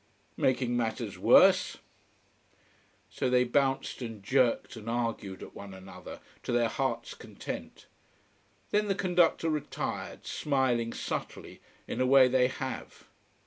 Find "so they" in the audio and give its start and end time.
3.11-3.43